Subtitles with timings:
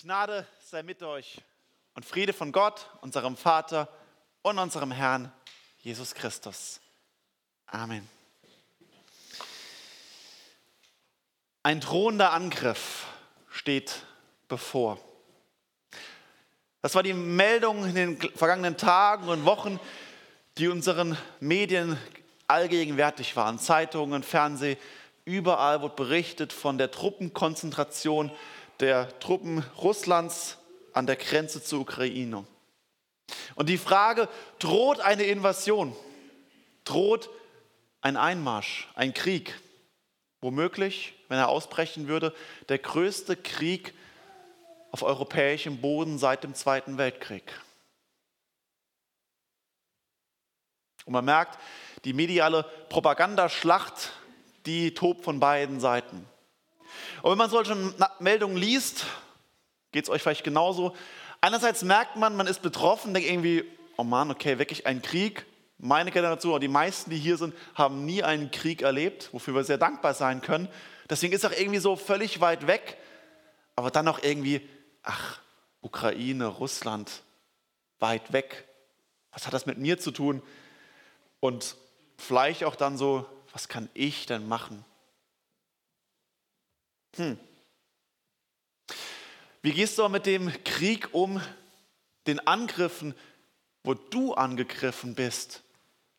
[0.00, 1.40] Gnade sei mit euch
[1.94, 3.88] und Friede von Gott, unserem Vater
[4.42, 5.32] und unserem Herrn
[5.80, 6.80] Jesus Christus.
[7.66, 8.08] Amen.
[11.64, 13.06] Ein drohender Angriff
[13.50, 14.06] steht
[14.46, 15.00] bevor.
[16.80, 19.80] Das war die Meldung in den vergangenen Tagen und Wochen,
[20.58, 21.98] die unseren Medien
[22.46, 23.58] allgegenwärtig waren.
[23.58, 24.76] Zeitungen, Fernseh,
[25.24, 28.30] überall wurde berichtet von der Truppenkonzentration
[28.80, 30.58] der Truppen Russlands
[30.92, 32.46] an der Grenze zur Ukraine.
[33.54, 34.28] Und die Frage,
[34.58, 35.94] droht eine Invasion?
[36.84, 37.28] Droht
[38.00, 39.60] ein Einmarsch, ein Krieg?
[40.40, 42.32] Womöglich, wenn er ausbrechen würde,
[42.68, 43.92] der größte Krieg
[44.92, 47.60] auf europäischem Boden seit dem Zweiten Weltkrieg.
[51.04, 51.58] Und man merkt,
[52.04, 54.12] die mediale Propagandaschlacht,
[54.66, 56.26] die tobt von beiden Seiten.
[57.22, 57.76] Und wenn man solche
[58.20, 59.06] Meldungen liest,
[59.92, 60.94] geht es euch vielleicht genauso.
[61.40, 63.64] Einerseits merkt man, man ist betroffen, denkt irgendwie,
[63.96, 65.46] oh Mann, okay, wirklich ein Krieg.
[65.78, 69.62] Meine Generation, oder die meisten, die hier sind, haben nie einen Krieg erlebt, wofür wir
[69.62, 70.68] sehr dankbar sein können.
[71.08, 72.98] Deswegen ist auch irgendwie so völlig weit weg.
[73.76, 74.68] Aber dann auch irgendwie,
[75.04, 75.38] ach,
[75.80, 77.22] Ukraine, Russland,
[78.00, 78.66] weit weg.
[79.32, 80.42] Was hat das mit mir zu tun?
[81.40, 81.76] Und
[82.16, 84.84] vielleicht auch dann so, was kann ich denn machen?
[87.18, 87.38] Hm.
[89.62, 91.40] Wie gehst du mit dem Krieg um,
[92.26, 93.14] den Angriffen,
[93.82, 95.62] wo du angegriffen bist,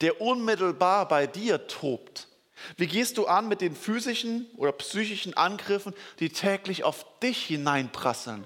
[0.02, 2.28] der unmittelbar bei dir tobt?
[2.76, 8.46] Wie gehst du an mit den physischen oder psychischen Angriffen, die täglich auf dich hineinprasseln?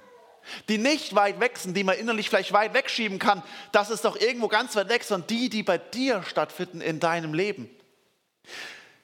[0.68, 4.16] Die nicht weit weg sind, die man innerlich vielleicht weit wegschieben kann, das ist doch
[4.16, 7.70] irgendwo ganz weit weg, sondern die, die bei dir stattfinden in deinem Leben.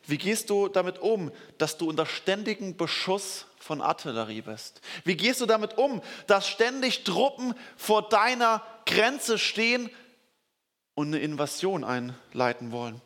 [0.10, 4.82] Wie gehst du damit um, dass du unter ständigem Beschuss von Artillerie bist?
[5.04, 9.92] Wie gehst du damit um, dass ständig Truppen vor deiner Grenze stehen
[10.96, 13.02] und eine Invasion einleiten wollen?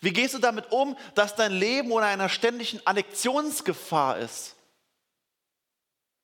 [0.00, 4.56] Wie gehst du damit um, dass dein Leben unter einer ständigen Annexionsgefahr ist?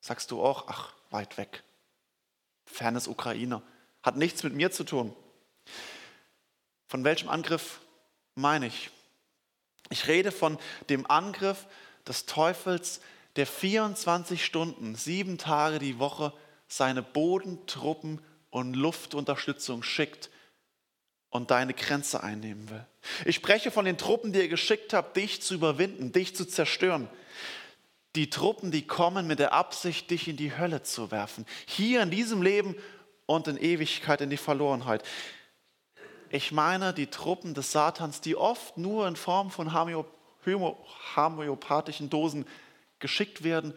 [0.01, 1.65] Sagst du auch, ach, weit weg,
[2.65, 3.61] fernes Ukraine,
[4.03, 5.15] hat nichts mit mir zu tun.
[6.89, 7.81] Von welchem Angriff
[8.35, 8.91] meine ich?
[9.93, 10.59] Ich rede von
[10.89, 11.67] dem Angriff
[12.09, 13.01] des Teufels,
[13.37, 16.33] der 24 Stunden, sieben Tage die Woche
[16.67, 18.21] seine Bodentruppen
[18.51, 20.31] und Luftunterstützung schickt
[21.31, 22.87] und deine Grenze einnehmen will.
[23.25, 27.09] Ich spreche von den Truppen, die er geschickt hat, dich zu überwinden, dich zu zerstören.
[28.17, 31.47] Die Truppen, die kommen mit der Absicht, dich in die Hölle zu werfen.
[31.67, 32.77] Hier in diesem Leben
[33.27, 35.03] und in Ewigkeit in die Verlorenheit.
[36.33, 42.47] Ich meine die Truppen des Satans, die oft nur in Form von homöopathischen Dosen
[43.01, 43.75] geschickt werden,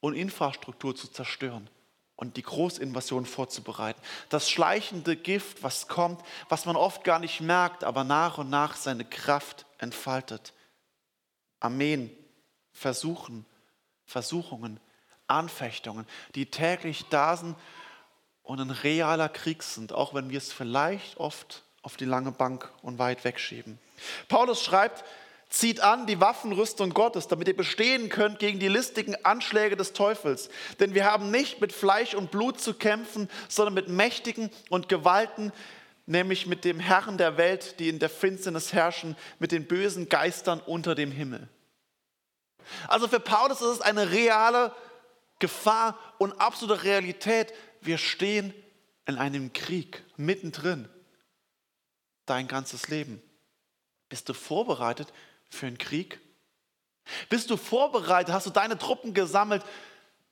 [0.00, 1.70] um Infrastruktur zu zerstören
[2.14, 3.98] und die Großinvasion vorzubereiten.
[4.28, 8.76] Das schleichende Gift, was kommt, was man oft gar nicht merkt, aber nach und nach
[8.76, 10.52] seine Kraft entfaltet.
[11.60, 12.10] Armeen,
[12.72, 13.46] Versuchen,
[14.04, 14.80] Versuchungen,
[15.28, 17.56] Anfechtungen, die täglich da sind
[18.42, 22.68] und ein realer Krieg sind, auch wenn wir es vielleicht oft auf die lange Bank
[22.82, 23.78] und weit wegschieben.
[24.26, 25.04] Paulus schreibt,
[25.48, 30.48] zieht an die Waffenrüstung Gottes, damit ihr bestehen könnt gegen die listigen Anschläge des Teufels.
[30.80, 35.52] Denn wir haben nicht mit Fleisch und Blut zu kämpfen, sondern mit Mächtigen und Gewalten,
[36.06, 40.58] nämlich mit dem Herrn der Welt, die in der Finsternis herrschen, mit den bösen Geistern
[40.66, 41.48] unter dem Himmel.
[42.88, 44.74] Also für Paulus ist es eine reale
[45.38, 47.54] Gefahr und absolute Realität.
[47.80, 48.52] Wir stehen
[49.06, 50.88] in einem Krieg mittendrin
[52.26, 53.22] dein ganzes Leben?
[54.08, 55.12] Bist du vorbereitet
[55.48, 56.20] für einen Krieg?
[57.28, 58.34] Bist du vorbereitet?
[58.34, 59.64] Hast du deine Truppen gesammelt?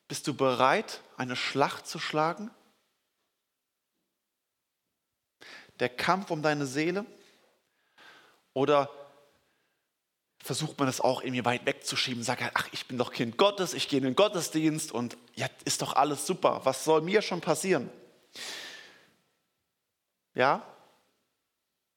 [0.09, 2.51] Bist du bereit, eine Schlacht zu schlagen?
[5.81, 7.07] Der Kampf um deine Seele?
[8.53, 8.91] Oder
[10.39, 13.89] versucht man es auch irgendwie weit wegzuschieben, sagt, ach, ich bin doch Kind Gottes, ich
[13.89, 17.91] gehe in den Gottesdienst und ja, ist doch alles super, was soll mir schon passieren?
[20.35, 20.63] Ja,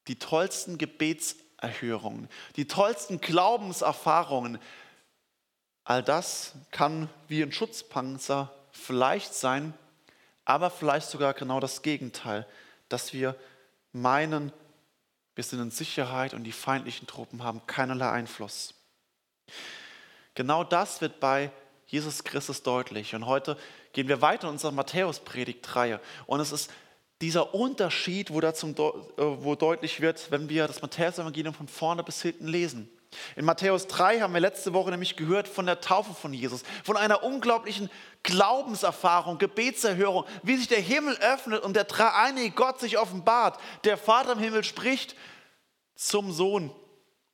[0.08, 4.60] die tollsten Gebetserhörungen, die tollsten Glaubenserfahrungen.
[5.84, 9.74] All das kann wie ein Schutzpanzer vielleicht sein,
[10.46, 12.48] aber vielleicht sogar genau das Gegenteil,
[12.90, 13.36] dass wir
[13.92, 14.52] meinen,
[15.36, 18.74] wir sind in Sicherheit und die feindlichen Truppen haben keinerlei Einfluss.
[20.36, 21.52] Genau das wird bei
[21.88, 23.16] Jesus Christus deutlich.
[23.16, 23.58] Und heute
[23.94, 26.00] gehen wir weiter in unserer Matthäus-Predigtreihe.
[26.26, 26.72] Und es ist
[27.22, 28.76] dieser Unterschied, wo, zum, äh,
[29.18, 32.90] wo deutlich wird, wenn wir das Matthäus-Evangelium von vorne bis hinten lesen.
[33.36, 36.98] In Matthäus 3 haben wir letzte Woche nämlich gehört von der Taufe von Jesus, von
[36.98, 37.90] einer unglaublichen
[38.24, 43.60] Glaubenserfahrung, Gebetserhörung, wie sich der Himmel öffnet und der dreieinige Gott sich offenbart.
[43.86, 45.16] Der Vater im Himmel spricht
[45.96, 46.72] zum Sohn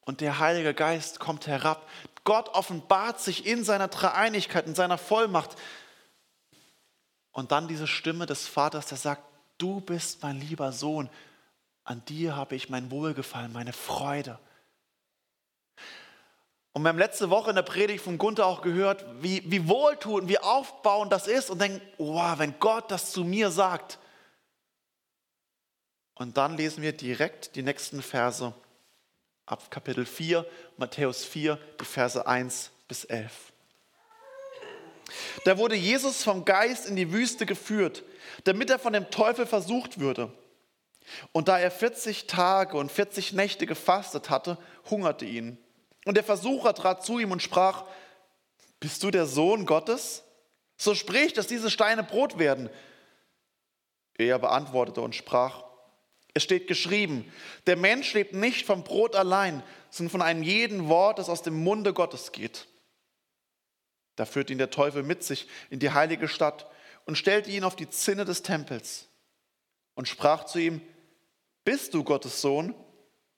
[0.02, 1.88] und der Heilige Geist kommt herab.
[2.24, 5.56] Gott offenbart sich in seiner Dreieinigkeit, in seiner Vollmacht.
[7.32, 9.24] Und dann diese Stimme des Vaters, der sagt,
[9.64, 11.10] du bist mein lieber Sohn,
[11.86, 14.38] an dir habe ich mein Wohlgefallen, meine Freude.
[16.74, 20.28] Und wir haben letzte Woche in der Predigt von Gunther auch gehört, wie, wie wohltuend,
[20.28, 24.00] wie aufbauend das ist und denken, wow, wenn Gott das zu mir sagt.
[26.16, 28.54] Und dann lesen wir direkt die nächsten Verse
[29.46, 30.46] ab Kapitel 4,
[30.76, 33.32] Matthäus 4, die Verse 1 bis 11.
[35.46, 38.04] Da wurde Jesus vom Geist in die Wüste geführt,
[38.44, 40.32] damit er von dem Teufel versucht würde.
[41.32, 44.58] Und da er 40 Tage und 40 Nächte gefastet hatte,
[44.90, 45.58] hungerte ihn.
[46.06, 47.86] Und der Versucher trat zu ihm und sprach,
[48.80, 50.24] bist du der Sohn Gottes?
[50.78, 52.70] So sprich, dass diese Steine Brot werden.
[54.16, 55.64] Er beantwortete und sprach,
[56.34, 57.32] es steht geschrieben,
[57.68, 61.64] der Mensch lebt nicht vom Brot allein, sondern von einem jeden Wort, das aus dem
[61.64, 62.68] Munde Gottes geht.
[64.16, 66.68] Da führte ihn der Teufel mit sich in die heilige Stadt
[67.06, 69.08] und stellte ihn auf die Zinne des Tempels
[69.96, 70.82] und sprach zu ihm,
[71.64, 72.76] bist du Gottes Sohn?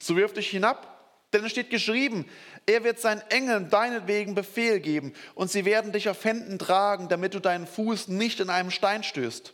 [0.02, 0.96] So wirf dich hinab,
[1.34, 2.26] denn es steht geschrieben,
[2.66, 7.34] er wird seinen Engeln deinetwegen Befehl geben und sie werden dich auf Händen tragen, damit
[7.34, 9.54] du deinen Fuß nicht in einem Stein stößt.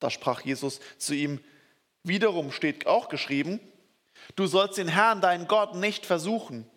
[0.00, 1.40] Da sprach Jesus zu ihm,
[2.02, 3.60] wiederum steht auch geschrieben,
[4.36, 6.68] du sollst den Herrn, deinen Gott, nicht versuchen.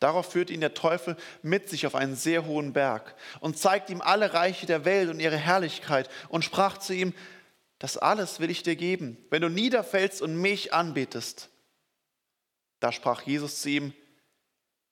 [0.00, 4.00] Darauf führte ihn der Teufel mit sich auf einen sehr hohen Berg und zeigte ihm
[4.00, 7.14] alle Reiche der Welt und ihre Herrlichkeit und sprach zu ihm,
[7.78, 11.50] das alles will ich dir geben, wenn du niederfällst und mich anbetest.
[12.80, 13.94] Da sprach Jesus zu ihm,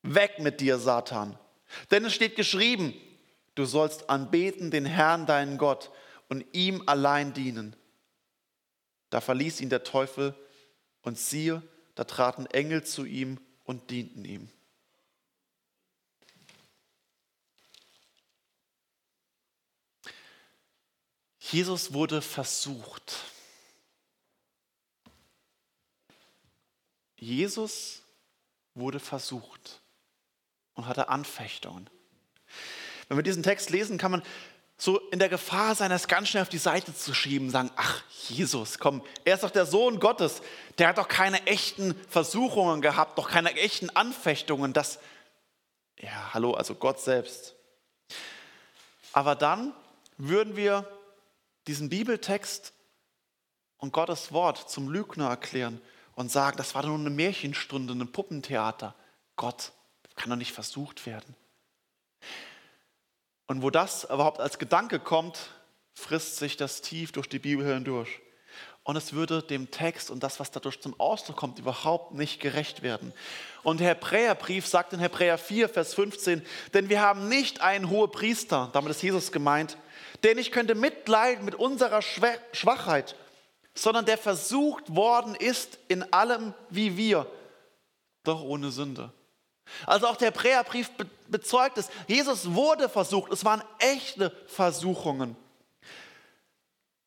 [0.03, 1.39] weg mit dir, Satan.
[1.91, 2.95] Denn es steht geschrieben,
[3.55, 5.91] du sollst anbeten den Herrn, deinen Gott,
[6.29, 7.75] und ihm allein dienen.
[9.11, 10.35] Da verließ ihn der Teufel,
[11.03, 11.63] und siehe,
[11.95, 14.51] da traten Engel zu ihm und dienten ihm.
[21.51, 23.17] Jesus wurde versucht.
[27.17, 28.03] Jesus
[28.75, 29.81] wurde versucht
[30.75, 31.89] und hatte Anfechtungen.
[33.09, 34.23] Wenn wir diesen Text lesen, kann man
[34.77, 38.03] so in der Gefahr sein, es ganz schnell auf die Seite zu schieben, sagen, ach
[38.29, 40.41] Jesus, komm, er ist doch der Sohn Gottes,
[40.79, 45.01] der hat doch keine echten Versuchungen gehabt, doch keine echten Anfechtungen, das,
[45.99, 47.57] ja, hallo, also Gott selbst.
[49.13, 49.75] Aber dann
[50.17, 50.87] würden wir
[51.69, 52.73] diesen Bibeltext
[53.77, 55.81] und Gottes Wort zum Lügner erklären
[56.15, 58.95] und sagen, das war nur eine Märchenstunde, ein Puppentheater.
[59.37, 59.73] Gott
[60.17, 61.37] kann doch nicht versucht werden.
[63.47, 65.51] Und wo das überhaupt als Gedanke kommt,
[65.95, 68.21] frisst sich das tief durch die Bibel hindurch.
[68.83, 72.83] Und es würde dem Text und das, was dadurch zum Ausdruck kommt, überhaupt nicht gerecht
[72.83, 73.13] werden.
[73.63, 76.43] Und der Hebräerbrief sagt in Hebräer 4, Vers 15,
[76.73, 79.77] denn wir haben nicht einen hohen Priester, damit ist Jesus gemeint,
[80.23, 83.17] der nicht könnte mitleiden mit unserer Schwachheit,
[83.75, 87.27] sondern der versucht worden ist in allem wie wir,
[88.25, 89.13] doch ohne Sünde.
[89.87, 90.91] Also auch der Hebräerbrief
[91.29, 95.37] bezeugt es, Jesus wurde versucht, es waren echte Versuchungen,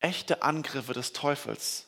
[0.00, 1.86] echte Angriffe des Teufels.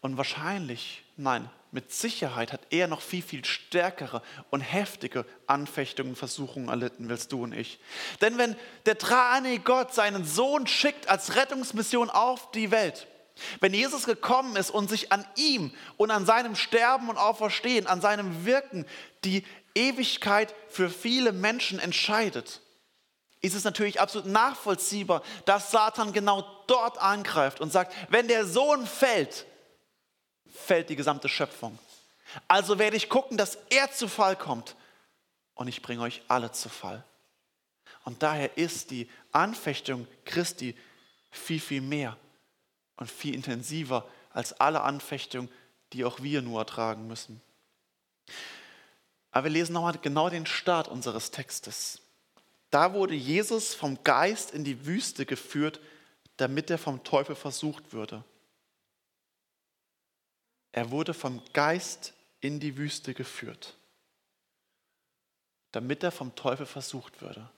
[0.00, 6.68] Und wahrscheinlich, nein, mit Sicherheit hat er noch viel, viel stärkere und heftige Anfechtungen, Versuchungen
[6.68, 7.78] erlitten, willst du und ich.
[8.20, 13.06] Denn wenn der dreieinige Gott seinen Sohn schickt als Rettungsmission auf die Welt,
[13.60, 18.00] wenn Jesus gekommen ist und sich an ihm und an seinem Sterben und Auferstehen, an
[18.00, 18.86] seinem Wirken
[19.24, 22.62] die Ewigkeit für viele Menschen entscheidet,
[23.40, 28.86] ist es natürlich absolut nachvollziehbar, dass Satan genau dort angreift und sagt, wenn der Sohn
[28.86, 29.46] fällt,
[30.46, 31.78] fällt die gesamte Schöpfung.
[32.46, 34.76] Also werde ich gucken, dass er zu Fall kommt
[35.54, 37.04] und ich bringe euch alle zu Fall.
[38.04, 40.76] Und daher ist die Anfechtung Christi
[41.30, 42.16] viel, viel mehr
[42.96, 45.48] und viel intensiver als alle Anfechtung,
[45.92, 47.40] die auch wir nur ertragen müssen.
[49.30, 52.00] Aber wir lesen nochmal genau den Start unseres Textes.
[52.70, 55.80] Da wurde Jesus vom Geist in die Wüste geführt,
[56.36, 58.24] damit er vom Teufel versucht würde.
[60.72, 63.76] Er wurde vom Geist in die Wüste geführt,
[65.72, 67.50] damit er vom Teufel versucht würde.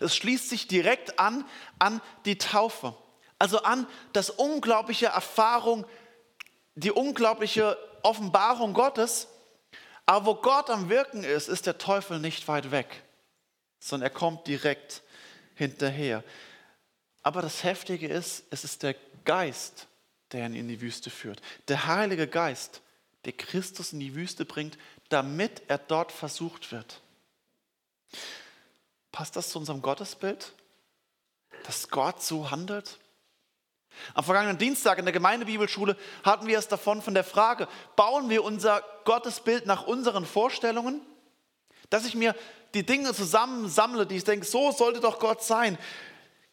[0.00, 1.46] Es schließt sich direkt an
[1.78, 2.94] an die Taufe,
[3.38, 5.86] also an das unglaubliche Erfahrung,
[6.74, 9.28] die unglaubliche Offenbarung Gottes.
[10.04, 13.02] Aber wo Gott am Wirken ist, ist der Teufel nicht weit weg,
[13.82, 15.02] sondern er kommt direkt
[15.56, 16.22] hinterher.
[17.22, 19.88] Aber das Heftige ist, es ist der Geist,
[20.30, 21.42] der ihn in die Wüste führt.
[21.66, 22.80] Der Heilige Geist,
[23.24, 27.00] der Christus in die Wüste bringt, damit er dort versucht wird.
[29.10, 30.52] Passt das zu unserem Gottesbild?
[31.64, 32.98] Dass Gott so handelt?
[34.14, 38.44] Am vergangenen Dienstag in der Gemeindebibelschule hatten wir es davon von der Frage, bauen wir
[38.44, 41.00] unser Gottesbild nach unseren Vorstellungen?
[41.90, 42.34] Dass ich mir
[42.74, 45.78] die Dinge zusammensammle, die ich denke, so sollte doch Gott sein.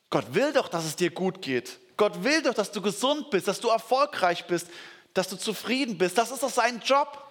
[0.09, 1.79] Gott will doch, dass es dir gut geht.
[1.97, 4.67] Gott will doch, dass du gesund bist, dass du erfolgreich bist,
[5.13, 6.17] dass du zufrieden bist.
[6.17, 7.25] Das ist doch sein Job.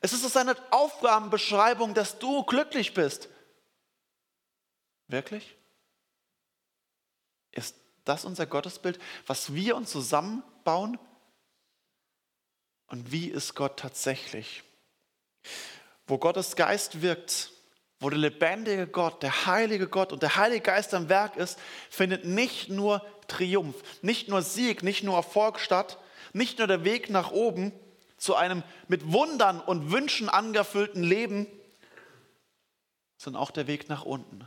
[0.00, 3.28] Es ist doch seine Aufgabenbeschreibung, dass du glücklich bist.
[5.08, 5.56] Wirklich?
[7.52, 10.98] Ist das unser Gottesbild, was wir uns zusammenbauen?
[12.86, 14.62] Und wie ist Gott tatsächlich?
[16.06, 17.50] Wo Gottes Geist wirkt,
[17.98, 22.24] wo der lebendige Gott, der heilige Gott und der Heilige Geist am Werk ist, findet
[22.24, 25.98] nicht nur Triumph, nicht nur Sieg, nicht nur Erfolg statt,
[26.32, 27.72] nicht nur der Weg nach oben
[28.18, 31.46] zu einem mit Wundern und Wünschen angefüllten Leben,
[33.16, 34.46] sondern auch der Weg nach unten,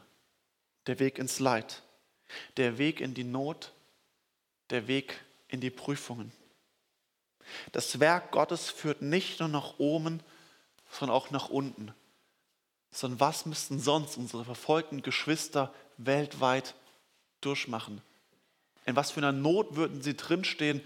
[0.85, 1.81] der Weg ins Leid,
[2.57, 3.73] der Weg in die Not,
[4.69, 6.31] der Weg in die Prüfungen.
[7.71, 10.21] Das Werk Gottes führt nicht nur nach oben,
[10.91, 11.93] sondern auch nach unten
[12.91, 16.75] sondern was müssten sonst unsere verfolgten Geschwister weltweit
[17.41, 18.01] durchmachen?
[18.85, 20.81] In was für einer Not würden sie drinstehen,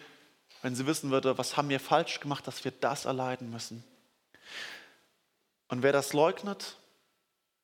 [0.61, 3.83] wenn sie wissen würde, was haben wir falsch gemacht, dass wir das erleiden müssen?
[5.67, 6.77] Und wer das leugnet,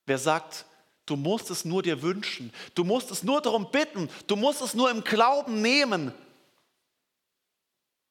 [0.06, 0.66] wer sagt,
[1.06, 4.74] du musst es nur dir wünschen, du musst es nur darum bitten, du musst es
[4.74, 6.14] nur im Glauben nehmen,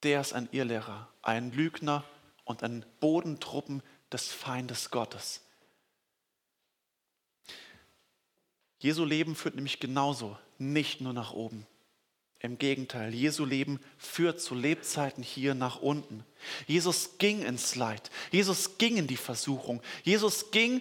[0.02, 2.04] der ist ein Irrlehrer, ein Lügner
[2.44, 3.82] und ein Bodentruppen
[4.12, 5.40] des Feindes Gottes.
[8.78, 11.66] Jesu Leben führt nämlich genauso nicht nur nach oben.
[12.40, 16.24] Im Gegenteil, Jesu Leben führt zu Lebzeiten hier nach unten.
[16.68, 18.10] Jesus ging ins Leid.
[18.30, 19.82] Jesus ging in die Versuchung.
[20.04, 20.80] Jesus ging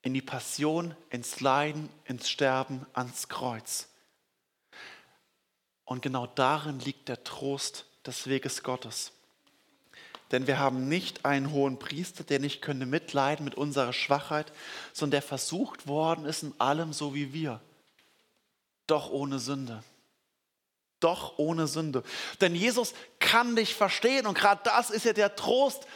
[0.00, 3.88] in die Passion, ins Leiden, ins Sterben, ans Kreuz.
[5.84, 9.12] Und genau darin liegt der Trost des Weges Gottes.
[10.32, 14.50] Denn wir haben nicht einen hohen Priester, der nicht könnte mitleiden mit unserer Schwachheit,
[14.94, 17.60] sondern der versucht worden ist in allem so wie wir.
[18.86, 19.84] Doch ohne Sünde.
[21.00, 22.02] Doch ohne Sünde.
[22.40, 25.86] Denn Jesus kann dich verstehen und gerade das ist ja der Trost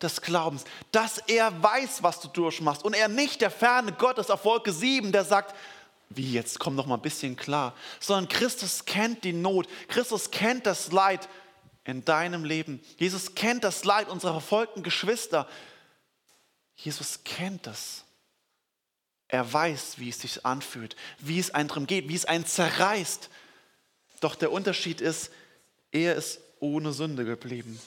[0.00, 4.30] des Glaubens, dass er weiß, was du durchmachst und er nicht der ferne Gott ist
[4.30, 5.54] auf Wolke 7, der sagt,
[6.08, 10.66] wie jetzt, komm noch mal ein bisschen klar, sondern Christus kennt die Not, Christus kennt
[10.66, 11.28] das Leid
[11.84, 12.80] in deinem Leben.
[12.98, 15.48] Jesus kennt das Leid unserer verfolgten Geschwister.
[16.76, 18.04] Jesus kennt das.
[19.28, 23.30] Er weiß, wie es sich anfühlt, wie es einem drum geht, wie es einen zerreißt.
[24.20, 25.32] Doch der Unterschied ist,
[25.90, 27.80] er ist ohne Sünde geblieben.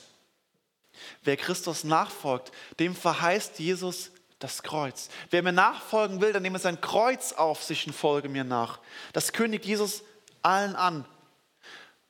[1.24, 5.10] Wer Christus nachfolgt, dem verheißt Jesus das Kreuz.
[5.30, 8.80] Wer mir nachfolgen will, dann nehme sein Kreuz auf sich und folge mir nach.
[9.14, 10.04] Das kündigt Jesus
[10.42, 11.06] allen an.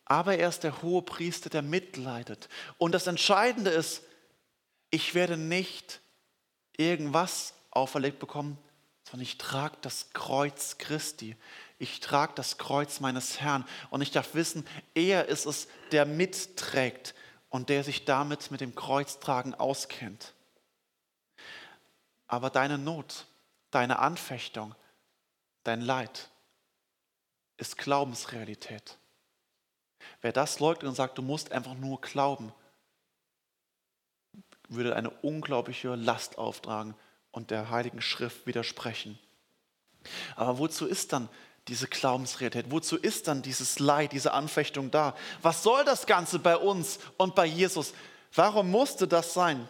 [0.05, 2.47] Aber er ist der hohe Priester, der mitleidet.
[2.77, 4.03] Und das Entscheidende ist,
[4.91, 5.99] ich werde nicht
[6.77, 8.57] irgendwas auferlegt bekommen,
[9.03, 11.35] sondern ich trage das Kreuz Christi.
[11.77, 13.65] Ich trage das Kreuz meines Herrn.
[13.89, 17.13] Und ich darf wissen, er ist es, der mitträgt
[17.49, 20.33] und der sich damit mit dem Kreuztragen auskennt.
[22.27, 23.25] Aber deine Not,
[23.71, 24.73] deine Anfechtung,
[25.63, 26.29] dein Leid
[27.57, 28.97] ist Glaubensrealität.
[30.21, 32.51] Wer das leugnet und sagt, du musst einfach nur glauben,
[34.67, 36.95] würde eine unglaubliche Last auftragen
[37.31, 39.19] und der Heiligen Schrift widersprechen.
[40.35, 41.29] Aber wozu ist dann
[41.67, 42.71] diese Glaubensrealität?
[42.71, 45.15] Wozu ist dann dieses Leid, diese Anfechtung da?
[45.41, 47.93] Was soll das Ganze bei uns und bei Jesus?
[48.33, 49.67] Warum musste das sein?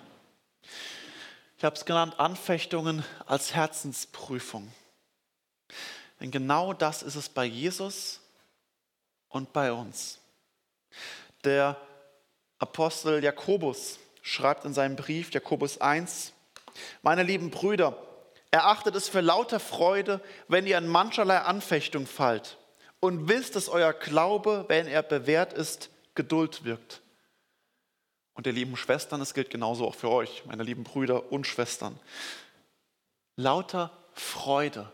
[1.58, 4.72] Ich habe es genannt, Anfechtungen als Herzensprüfung.
[6.20, 8.20] Denn genau das ist es bei Jesus
[9.30, 10.20] und bei uns.
[11.44, 11.78] Der
[12.60, 16.34] Apostel Jakobus schreibt in seinem Brief, Jakobus 1,
[17.02, 17.98] meine lieben Brüder,
[18.52, 22.58] erachtet es für lauter Freude, wenn ihr in mancherlei Anfechtung fallt
[23.00, 27.02] und wisst, dass euer Glaube, wenn er bewährt ist, Geduld wirkt.
[28.34, 32.00] Und ihr lieben Schwestern, es gilt genauso auch für euch, meine lieben Brüder und Schwestern.
[33.36, 34.92] Lauter Freude,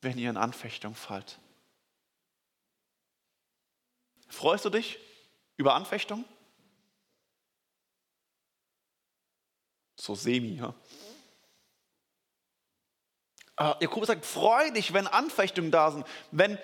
[0.00, 1.38] wenn ihr in Anfechtung fallt.
[4.30, 4.98] Freust du dich
[5.56, 6.24] über Anfechtung?
[9.96, 10.74] So semi, ja.
[13.56, 16.58] Aber Jakobus sagt, freu dich, wenn Anfechtungen da sind, wenn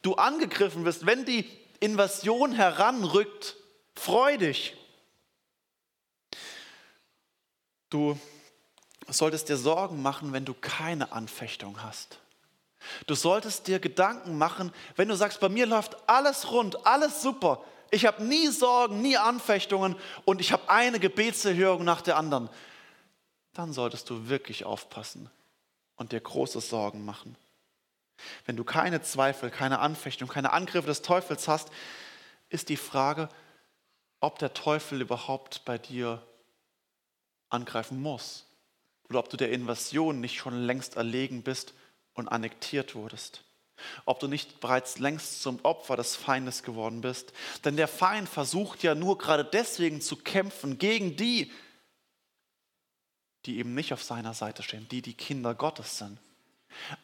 [0.00, 1.44] du angegriffen wirst, wenn die
[1.80, 3.56] Invasion heranrückt,
[3.94, 4.74] freu dich.
[7.90, 8.18] Du
[9.08, 12.18] solltest dir Sorgen machen, wenn du keine Anfechtung hast.
[13.06, 17.62] Du solltest dir Gedanken machen, wenn du sagst, bei mir läuft alles rund, alles super.
[17.90, 22.48] Ich habe nie Sorgen, nie Anfechtungen und ich habe eine Gebetserhörung nach der anderen.
[23.52, 25.28] Dann solltest du wirklich aufpassen
[25.96, 27.36] und dir große Sorgen machen.
[28.46, 31.70] Wenn du keine Zweifel, keine Anfechtung, keine Angriffe des Teufels hast,
[32.48, 33.28] ist die Frage,
[34.20, 36.22] ob der Teufel überhaupt bei dir
[37.48, 38.46] angreifen muss
[39.08, 41.74] oder ob du der Invasion nicht schon längst erlegen bist
[42.14, 43.42] und annektiert wurdest.
[44.04, 47.32] Ob du nicht bereits längst zum Opfer des Feindes geworden bist.
[47.64, 51.50] Denn der Feind versucht ja nur gerade deswegen zu kämpfen gegen die,
[53.46, 56.18] die eben nicht auf seiner Seite stehen, die die Kinder Gottes sind.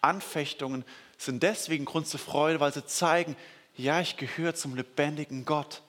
[0.00, 0.84] Anfechtungen
[1.16, 3.36] sind deswegen Grund zur Freude, weil sie zeigen,
[3.74, 5.82] ja, ich gehöre zum lebendigen Gott.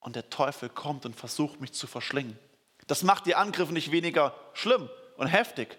[0.00, 2.38] Und der Teufel kommt und versucht mich zu verschlingen.
[2.86, 5.78] Das macht die Angriffe nicht weniger schlimm und heftig,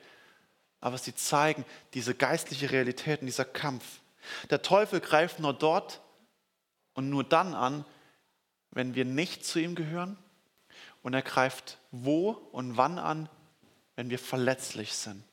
[0.81, 3.83] aber sie zeigen diese geistliche Realität und dieser Kampf.
[4.49, 6.01] Der Teufel greift nur dort
[6.93, 7.85] und nur dann an,
[8.71, 10.17] wenn wir nicht zu ihm gehören.
[11.01, 13.29] Und er greift wo und wann an,
[13.95, 15.23] wenn wir verletzlich sind.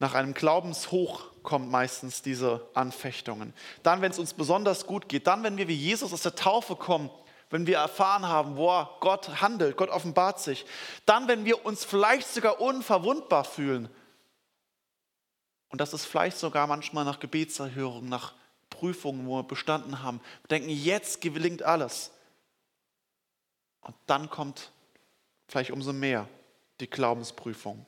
[0.00, 3.54] Nach einem Glaubenshoch kommen meistens diese Anfechtungen.
[3.82, 6.76] Dann, wenn es uns besonders gut geht, dann, wenn wir wie Jesus aus der Taufe
[6.76, 7.10] kommen
[7.50, 10.66] wenn wir erfahren haben, wo Gott handelt, Gott offenbart sich,
[11.06, 13.88] dann, wenn wir uns vielleicht sogar unverwundbar fühlen,
[15.70, 18.34] und das ist vielleicht sogar manchmal nach Gebetserhörung, nach
[18.70, 22.10] Prüfungen, wo wir bestanden haben, wir denken, jetzt gelingt alles.
[23.80, 24.70] Und dann kommt
[25.46, 26.28] vielleicht umso mehr
[26.80, 27.84] die Glaubensprüfung.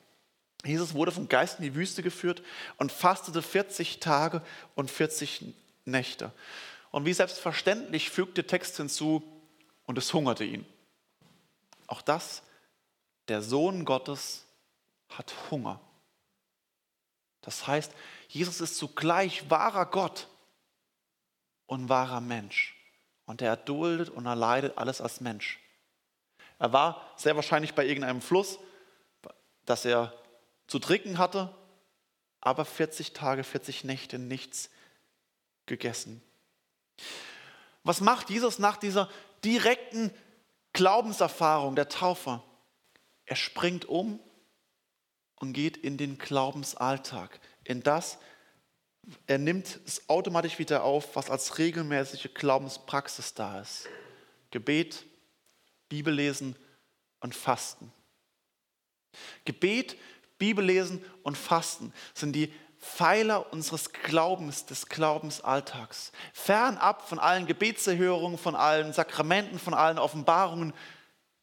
[0.64, 2.42] Jesus wurde vom Geist in die Wüste geführt
[2.76, 4.42] und fastete 40 Tage
[4.74, 5.54] und 40
[5.86, 6.32] Nächte.
[6.90, 9.22] Und wie selbstverständlich fügt der Text hinzu,
[9.90, 10.64] und es hungerte ihn.
[11.88, 12.44] Auch das,
[13.26, 14.46] der Sohn Gottes
[15.08, 15.80] hat Hunger.
[17.40, 17.92] Das heißt,
[18.28, 20.28] Jesus ist zugleich wahrer Gott
[21.66, 22.76] und wahrer Mensch.
[23.26, 25.58] Und er erduldet und erleidet alles als Mensch.
[26.60, 28.60] Er war sehr wahrscheinlich bei irgendeinem Fluss,
[29.66, 30.14] dass er
[30.68, 31.52] zu trinken hatte,
[32.40, 34.70] aber 40 Tage, 40 Nächte nichts
[35.66, 36.22] gegessen.
[37.82, 39.10] Was macht Jesus nach dieser
[39.44, 40.10] direkten
[40.72, 42.44] Glaubenserfahrung der Taufer.
[43.26, 44.20] Er springt um
[45.36, 48.18] und geht in den Glaubensalltag, in das,
[49.26, 53.88] er nimmt es automatisch wieder auf, was als regelmäßige Glaubenspraxis da ist.
[54.50, 55.04] Gebet,
[55.88, 56.56] Bibellesen
[57.20, 57.92] und Fasten.
[59.44, 59.96] Gebet,
[60.38, 66.12] Bibellesen und Fasten sind die Pfeiler unseres Glaubens, des Glaubensalltags.
[66.32, 70.72] Fernab von allen Gebetserhörungen, von allen Sakramenten, von allen Offenbarungen.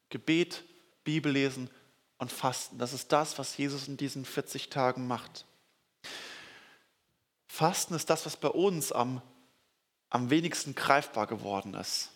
[0.09, 0.63] Gebet,
[1.03, 1.69] Bibellesen
[2.17, 2.77] und Fasten.
[2.79, 5.45] Das ist das, was Jesus in diesen 40 Tagen macht.
[7.47, 9.21] Fasten ist das, was bei uns am,
[10.09, 12.09] am wenigsten greifbar geworden ist.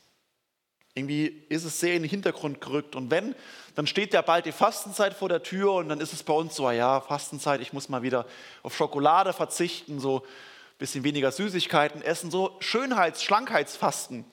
[0.93, 2.95] Irgendwie ist es sehr in den Hintergrund gerückt.
[2.95, 3.33] Und wenn,
[3.75, 6.55] dann steht ja bald die Fastenzeit vor der Tür und dann ist es bei uns
[6.55, 8.25] so, ja, Fastenzeit, ich muss mal wieder
[8.61, 14.25] auf Schokolade verzichten, so ein bisschen weniger Süßigkeiten essen, so Schönheits-, Schlankheitsfasten.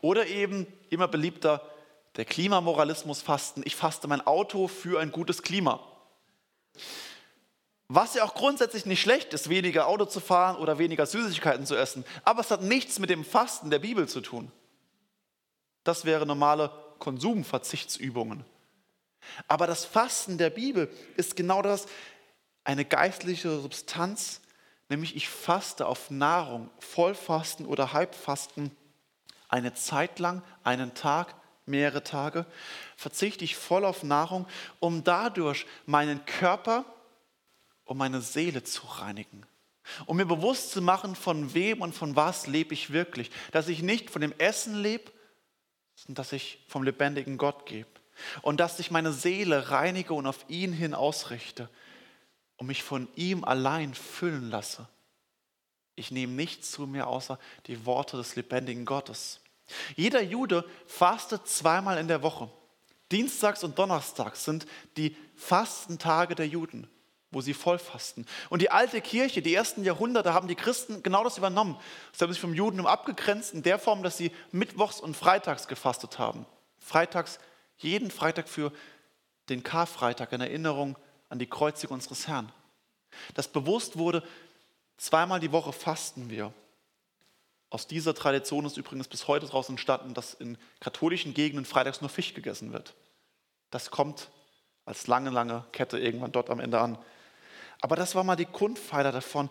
[0.00, 1.62] Oder eben immer beliebter
[2.16, 3.62] der Klimamoralismus fasten.
[3.64, 5.80] Ich faste mein Auto für ein gutes Klima.
[7.88, 11.76] Was ja auch grundsätzlich nicht schlecht ist, weniger Auto zu fahren oder weniger Süßigkeiten zu
[11.76, 12.04] essen.
[12.24, 14.50] Aber es hat nichts mit dem Fasten der Bibel zu tun.
[15.84, 18.44] Das wäre normale Konsumverzichtsübungen.
[19.48, 21.86] Aber das Fasten der Bibel ist genau das,
[22.64, 24.40] eine geistliche Substanz,
[24.88, 28.70] nämlich ich faste auf Nahrung, Vollfasten oder Halbfasten,
[29.48, 31.34] eine Zeit lang, einen Tag,
[31.66, 32.46] mehrere Tage,
[32.96, 34.46] verzichte ich voll auf Nahrung,
[34.80, 36.84] um dadurch meinen Körper
[37.84, 39.46] und meine Seele zu reinigen.
[40.06, 43.30] Um mir bewusst zu machen, von wem und von was lebe ich wirklich.
[43.50, 45.11] Dass ich nicht von dem Essen lebe,
[46.08, 47.88] und dass ich vom lebendigen Gott gebe.
[48.42, 51.68] Und dass ich meine Seele reinige und auf ihn hin ausrichte
[52.56, 54.88] und mich von ihm allein füllen lasse.
[55.94, 59.40] Ich nehme nichts zu mir außer die Worte des lebendigen Gottes.
[59.96, 62.50] Jeder Jude fastet zweimal in der Woche.
[63.10, 66.88] Dienstags und Donnerstags sind die Fastentage der Juden
[67.32, 68.26] wo sie vollfasten.
[68.50, 71.76] Und die alte Kirche, die ersten Jahrhunderte, haben die Christen genau das übernommen.
[72.12, 76.18] Sie haben sich vom Judentum abgegrenzt in der Form, dass sie mittwochs und freitags gefastet
[76.18, 76.46] haben.
[76.78, 77.40] Freitags
[77.82, 78.72] Jeden Freitag für
[79.48, 80.96] den Karfreitag in Erinnerung
[81.28, 82.52] an die Kreuzigung unseres Herrn.
[83.34, 84.22] Das bewusst wurde,
[84.96, 86.52] zweimal die Woche fasten wir.
[87.70, 92.10] Aus dieser Tradition ist übrigens bis heute daraus entstanden, dass in katholischen Gegenden freitags nur
[92.10, 92.94] Fisch gegessen wird.
[93.70, 94.30] Das kommt
[94.84, 96.98] als lange, lange Kette irgendwann dort am Ende an.
[97.82, 99.50] Aber das war mal die Grundpfeiler davon.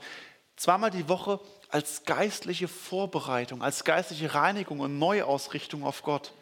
[0.55, 1.39] Zweimal die Woche
[1.69, 6.33] als geistliche Vorbereitung, als geistliche Reinigung und Neuausrichtung auf Gott.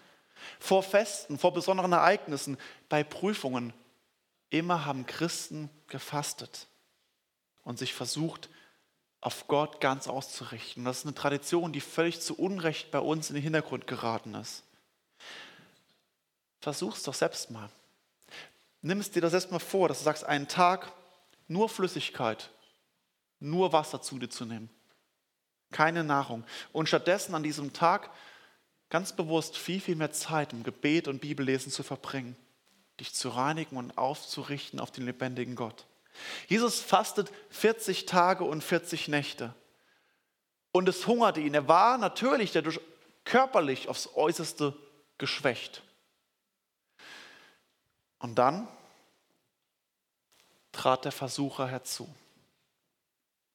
[0.60, 2.58] Vor Festen, vor besonderen Ereignissen,
[2.90, 3.74] bei Prüfungen.
[4.52, 6.68] Immer haben Christen gefastet
[7.64, 8.50] und sich versucht,
[9.22, 10.86] auf Gott ganz auszurichten.
[10.86, 14.64] Das ist eine Tradition, die völlig zu Unrecht bei uns in den Hintergrund geraten ist.
[16.62, 17.70] Versuch es doch selbst mal.
[18.82, 20.92] Nimm es dir das erstmal vor, dass du sagst, einen Tag
[21.50, 22.50] nur Flüssigkeit,
[23.40, 24.70] nur Wasser zu dir zu nehmen.
[25.72, 26.46] Keine Nahrung.
[26.72, 28.10] Und stattdessen an diesem Tag
[28.90, 32.38] ganz bewusst viel, viel mehr Zeit im Gebet und Bibellesen zu verbringen,
[33.00, 35.86] dich zu reinigen und aufzurichten auf den lebendigen Gott.
[36.48, 39.54] Jesus fastet 40 Tage und 40 Nächte.
[40.72, 41.54] Und es hungerte ihn.
[41.54, 42.80] Er war natürlich dadurch
[43.26, 44.76] körperlich aufs äußerste
[45.18, 45.84] geschwächt.
[48.20, 48.68] Und dann
[50.80, 52.08] trat der Versucher herzu.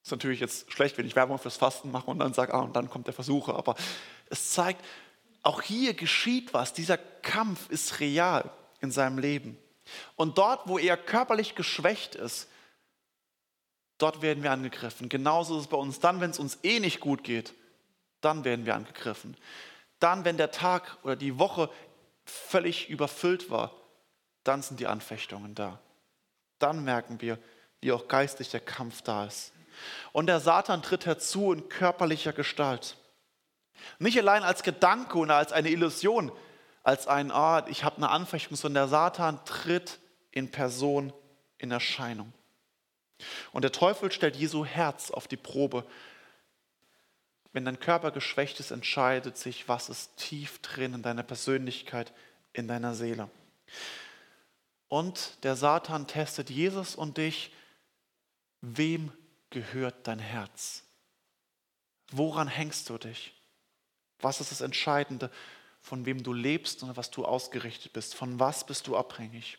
[0.02, 2.76] Ist natürlich jetzt schlecht, wenn ich Werbung fürs Fasten mache und dann sage, ah, und
[2.76, 3.56] dann kommt der Versucher.
[3.56, 3.76] Aber
[4.28, 4.84] es zeigt,
[5.42, 6.74] auch hier geschieht was.
[6.74, 8.50] Dieser Kampf ist real
[8.82, 9.56] in seinem Leben.
[10.16, 12.48] Und dort, wo er körperlich geschwächt ist,
[13.96, 15.08] dort werden wir angegriffen.
[15.08, 16.00] Genauso ist es bei uns.
[16.00, 17.54] Dann, wenn es uns eh nicht gut geht,
[18.20, 19.34] dann werden wir angegriffen.
[19.98, 21.70] Dann, wenn der Tag oder die Woche
[22.26, 23.70] völlig überfüllt war,
[24.42, 25.80] dann sind die Anfechtungen da.
[26.58, 27.38] Dann merken wir,
[27.80, 29.52] wie auch geistlich der Kampf da ist.
[30.12, 32.96] Und der Satan tritt herzu in körperlicher Gestalt.
[33.98, 36.32] Nicht allein als Gedanke oder als eine Illusion,
[36.82, 39.98] als ein, ah, ich habe eine Anfechtung, sondern der Satan tritt
[40.30, 41.12] in Person
[41.58, 42.32] in Erscheinung.
[43.52, 45.84] Und der Teufel stellt Jesu Herz auf die Probe.
[47.52, 52.12] Wenn dein Körper geschwächt ist, entscheidet sich, was ist tief drin in deiner Persönlichkeit,
[52.52, 53.30] in deiner Seele.
[54.94, 57.50] Und der Satan testet Jesus und dich.
[58.60, 59.10] Wem
[59.50, 60.84] gehört dein Herz?
[62.12, 63.34] Woran hängst du dich?
[64.20, 65.32] Was ist das Entscheidende,
[65.80, 68.14] von wem du lebst und was du ausgerichtet bist?
[68.14, 69.58] Von was bist du abhängig?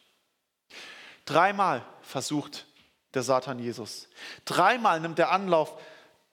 [1.26, 2.66] Dreimal versucht
[3.14, 4.08] der Satan Jesus.
[4.46, 5.78] Dreimal nimmt er Anlauf,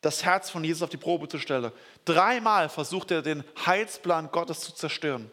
[0.01, 1.73] das Herz von Jesus auf die Probe zu stellen.
[2.05, 5.29] Dreimal versucht er, den Heilsplan Gottes zu zerstören.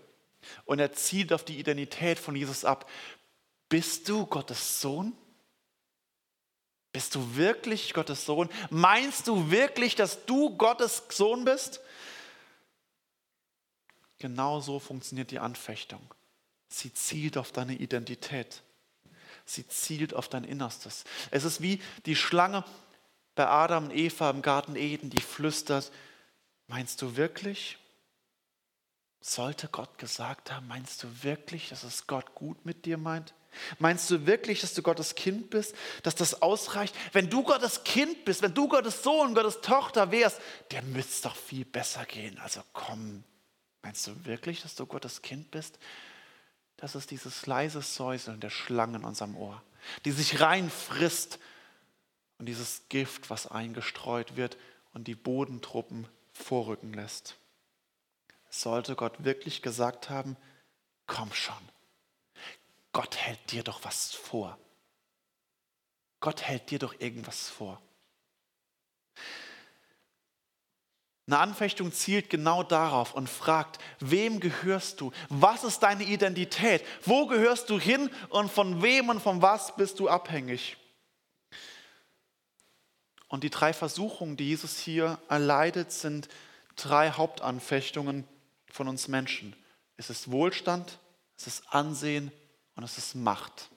[0.65, 2.89] Und er zielt auf die Identität von Jesus ab.
[3.69, 5.15] Bist du Gottes Sohn?
[6.91, 8.49] Bist du wirklich Gottes Sohn?
[8.69, 11.79] Meinst du wirklich, dass du Gottes Sohn bist?
[14.17, 16.01] Genau so funktioniert die Anfechtung.
[16.67, 18.63] Sie zielt auf deine Identität
[19.49, 21.03] sie zielt auf dein Innerstes.
[21.31, 22.63] Es ist wie die Schlange
[23.35, 25.91] bei Adam und Eva im Garten Eden, die flüstert,
[26.67, 27.77] meinst du wirklich?
[29.21, 33.33] Sollte Gott gesagt haben, meinst du wirklich, dass es Gott gut mit dir meint?
[33.79, 36.95] Meinst du wirklich, dass du Gottes Kind bist, dass das ausreicht?
[37.13, 40.39] Wenn du Gottes Kind bist, wenn du Gottes Sohn, Gottes Tochter wärst,
[40.71, 42.39] dir müsste es doch viel besser gehen.
[42.39, 43.23] Also komm,
[43.81, 45.77] meinst du wirklich, dass du Gottes Kind bist?
[46.79, 49.61] das ist dieses leise Säuseln der Schlangen in unserem Ohr,
[50.05, 51.39] die sich reinfrisst
[52.37, 54.57] und dieses Gift, was eingestreut wird
[54.93, 57.35] und die Bodentruppen vorrücken lässt.
[58.49, 60.37] Sollte Gott wirklich gesagt haben,
[61.05, 61.53] komm schon,
[62.91, 64.57] Gott hält dir doch was vor.
[66.19, 67.81] Gott hält dir doch irgendwas vor.
[71.27, 75.11] Eine Anfechtung zielt genau darauf und fragt, wem gehörst du?
[75.29, 76.83] Was ist deine Identität?
[77.03, 80.77] Wo gehörst du hin und von wem und von was bist du abhängig?
[83.27, 86.29] Und die drei Versuchungen, die Jesus hier erleidet, sind
[86.75, 88.27] drei Hauptanfechtungen
[88.71, 89.55] von uns Menschen.
[89.97, 90.97] Es ist Wohlstand,
[91.37, 92.31] es ist Ansehen
[92.79, 93.69] und es ist Macht.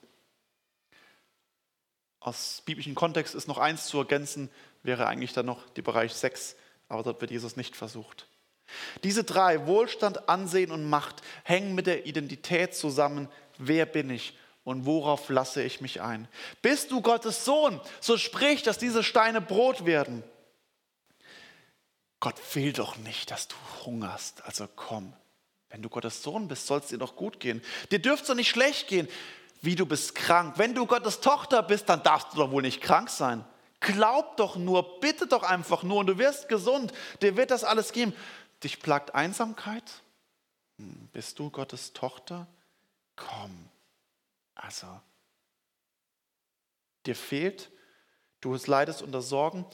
[2.21, 4.49] Aus biblischem Kontext ist noch eins zu ergänzen,
[4.83, 6.57] wäre eigentlich dann noch der Bereich 6
[6.93, 8.27] aber dort wird Jesus nicht versucht.
[9.03, 13.29] Diese drei, Wohlstand, Ansehen und Macht, hängen mit der Identität zusammen.
[13.57, 16.29] Wer bin ich und worauf lasse ich mich ein?
[16.61, 20.23] Bist du Gottes Sohn, so sprich, dass diese Steine Brot werden.
[22.21, 25.15] Gott will doch nicht, dass du hungerst, also komm.
[25.73, 27.63] Wenn du Gottes Sohn bist, soll es dir doch gut gehen.
[27.91, 29.09] Dir dürfte es doch nicht schlecht gehen,
[29.63, 30.59] wie du bist krank.
[30.59, 33.43] Wenn du Gottes Tochter bist, dann darfst du doch wohl nicht krank sein.
[33.81, 36.93] Glaub doch nur, bitte doch einfach nur und du wirst gesund.
[37.23, 38.13] Dir wird das alles geben.
[38.63, 39.83] Dich plagt Einsamkeit?
[40.79, 42.47] Hm, bist du Gottes Tochter?
[43.17, 43.69] komm.
[44.55, 44.87] Also,
[47.07, 47.71] dir fehlt,
[48.41, 49.65] du leidest unter Sorgen,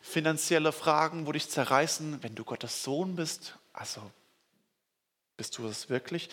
[0.00, 3.58] finanzielle Fragen, wo dich zerreißen, wenn du Gottes Sohn bist.
[3.72, 4.00] Also,
[5.36, 6.28] bist du es wirklich?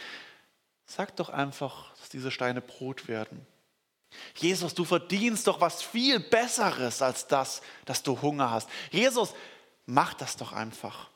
[0.86, 3.46] Sag doch einfach, dass diese Steine Brot werden.
[4.36, 8.70] Jesus, du verdienst doch was viel Besseres als das, dass du Hunger hast.
[8.92, 9.34] Jesus,
[9.86, 11.10] mach das doch einfach.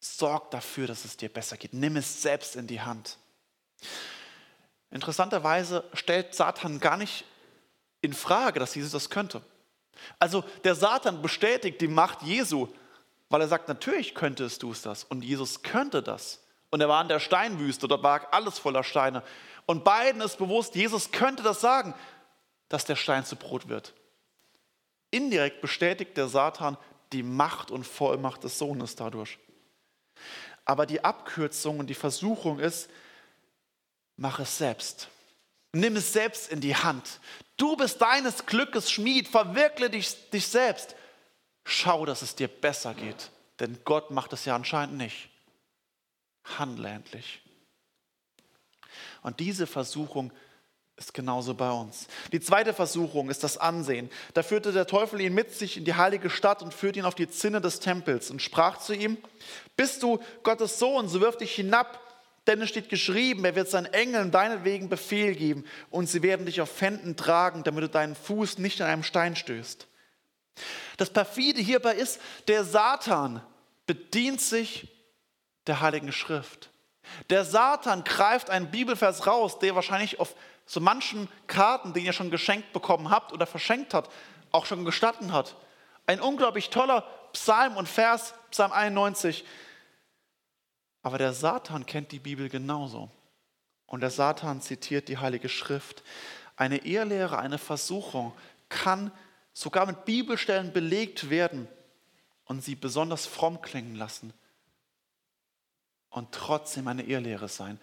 [0.00, 1.72] Sorg dafür, dass es dir besser geht.
[1.72, 3.16] Nimm es selbst in die Hand.
[4.90, 7.24] Interessanterweise stellt Satan gar nicht
[8.00, 9.42] in Frage, dass Jesus das könnte.
[10.18, 12.68] Also der Satan bestätigt die Macht Jesu,
[13.28, 15.04] weil er sagt, natürlich könntest du es das.
[15.04, 16.42] Und Jesus könnte das.
[16.70, 19.22] Und er war in der Steinwüste, dort war alles voller Steine.
[19.66, 21.94] Und beiden ist bewusst, Jesus könnte das sagen,
[22.68, 23.94] dass der Stein zu Brot wird.
[25.10, 26.76] Indirekt bestätigt der Satan
[27.12, 29.38] die Macht und Vollmacht des Sohnes dadurch.
[30.64, 32.90] Aber die Abkürzung und die Versuchung ist,
[34.16, 35.08] mach es selbst.
[35.72, 37.20] Nimm es selbst in die Hand.
[37.56, 40.94] Du bist deines Glückes Schmied, verwirkle dich, dich selbst.
[41.70, 45.28] Schau, dass es dir besser geht, denn Gott macht es ja anscheinend nicht.
[46.56, 47.42] Handle endlich.
[49.22, 50.32] Und diese Versuchung
[50.96, 52.06] ist genauso bei uns.
[52.32, 54.08] Die zweite Versuchung ist das Ansehen.
[54.32, 57.14] Da führte der Teufel ihn mit sich in die heilige Stadt und führte ihn auf
[57.14, 59.18] die Zinne des Tempels und sprach zu ihm,
[59.76, 62.00] bist du Gottes Sohn, so wirf dich hinab,
[62.46, 66.62] denn es steht geschrieben, er wird seinen Engeln deinetwegen Befehl geben und sie werden dich
[66.62, 69.86] auf Händen tragen, damit du deinen Fuß nicht an einem Stein stößt.
[70.96, 73.42] Das perfide hierbei ist, der Satan
[73.86, 74.88] bedient sich
[75.66, 76.70] der Heiligen Schrift.
[77.30, 80.34] Der Satan greift einen Bibelvers raus, der wahrscheinlich auf
[80.66, 84.10] so manchen Karten, den ihr schon geschenkt bekommen habt oder verschenkt hat,
[84.52, 85.56] auch schon gestatten hat.
[86.06, 89.44] Ein unglaublich toller Psalm und Vers, Psalm 91.
[91.02, 93.10] Aber der Satan kennt die Bibel genauso.
[93.86, 96.02] Und der Satan zitiert die Heilige Schrift.
[96.56, 98.34] Eine Ehrlehre, eine Versuchung
[98.68, 99.10] kann
[99.58, 101.66] sogar mit Bibelstellen belegt werden
[102.44, 104.32] und sie besonders fromm klingen lassen
[106.10, 107.80] und trotzdem eine Irrlehre sein.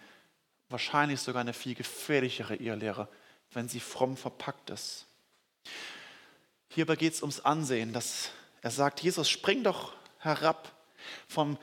[0.70, 3.08] Wahrscheinlich sogar eine viel gefährlichere Irrlehre,
[3.52, 5.04] wenn sie fromm verpackt ist.
[6.70, 7.92] Hierbei geht es ums Ansehen.
[7.92, 8.30] Dass
[8.62, 10.72] er sagt, Jesus, spring doch herab
[11.28, 11.58] vom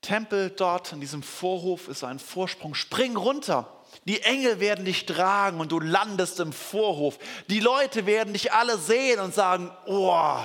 [0.00, 2.76] Tempel dort in diesem Vorhof ist ein Vorsprung.
[2.76, 3.79] Spring runter.
[4.04, 7.18] Die Engel werden dich tragen und du landest im Vorhof.
[7.48, 10.38] Die Leute werden dich alle sehen und sagen, oh,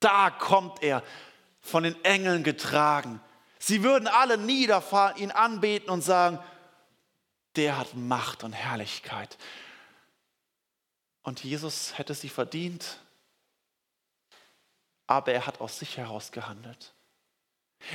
[0.00, 1.02] da kommt er,
[1.60, 3.20] von den Engeln getragen.
[3.58, 6.38] Sie würden alle niederfallen, ihn anbeten und sagen,
[7.56, 9.36] der hat Macht und Herrlichkeit.
[11.22, 13.00] Und Jesus hätte sie verdient,
[15.06, 16.94] aber er hat aus sich heraus gehandelt.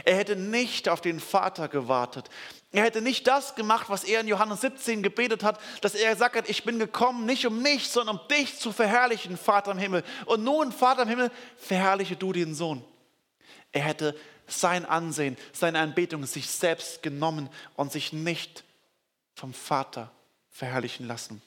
[0.05, 2.29] Er hätte nicht auf den Vater gewartet.
[2.71, 6.35] Er hätte nicht das gemacht, was er in Johannes 17 gebetet hat, dass er gesagt
[6.35, 10.03] hat, ich bin gekommen, nicht um mich, sondern um dich zu verherrlichen, Vater im Himmel.
[10.25, 12.83] Und nun, Vater im Himmel, verherrliche du den Sohn.
[13.71, 14.15] Er hätte
[14.47, 18.63] sein Ansehen, seine Anbetung sich selbst genommen und sich nicht
[19.35, 20.11] vom Vater
[20.49, 21.41] verherrlichen lassen.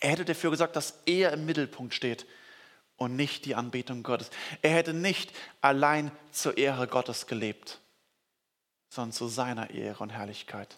[0.00, 2.26] Er hätte dafür gesagt, dass er im Mittelpunkt steht
[3.00, 4.30] und nicht die Anbetung Gottes.
[4.60, 5.32] Er hätte nicht
[5.62, 7.80] allein zur Ehre Gottes gelebt,
[8.90, 10.76] sondern zu seiner Ehre und Herrlichkeit.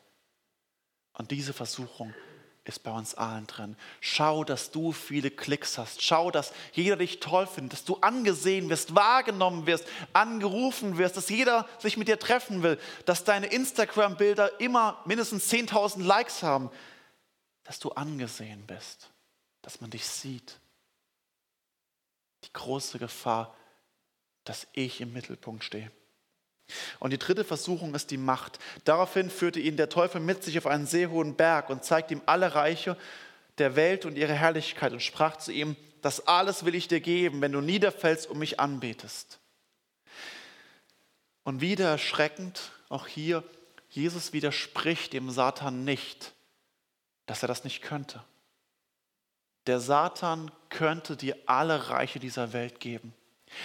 [1.14, 2.14] Und diese Versuchung
[2.62, 3.76] ist bei uns allen drin.
[4.00, 6.00] Schau, dass du viele Klicks hast.
[6.00, 11.28] Schau, dass jeder dich toll findet, dass du angesehen wirst, wahrgenommen wirst, angerufen wirst, dass
[11.28, 16.70] jeder sich mit dir treffen will, dass deine Instagram-Bilder immer mindestens 10.000 Likes haben,
[17.64, 19.10] dass du angesehen bist,
[19.62, 20.60] dass man dich sieht.
[22.52, 23.56] Große Gefahr,
[24.44, 25.90] dass ich im Mittelpunkt stehe.
[27.00, 28.58] Und die dritte Versuchung ist die Macht.
[28.84, 32.22] Daraufhin führte ihn der Teufel mit sich auf einen sehr hohen Berg und zeigte ihm
[32.26, 32.96] alle Reiche
[33.58, 37.40] der Welt und ihre Herrlichkeit und sprach zu ihm, das alles will ich dir geben,
[37.40, 39.38] wenn du niederfällst und mich anbetest.
[41.44, 43.44] Und wieder erschreckend, auch hier,
[43.88, 46.32] Jesus widerspricht dem Satan nicht,
[47.26, 48.24] dass er das nicht könnte.
[49.66, 53.14] Der Satan könnte dir alle Reiche dieser Welt geben.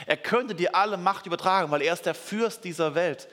[0.05, 3.27] Er könnte dir alle Macht übertragen, weil er ist der Fürst dieser Welt.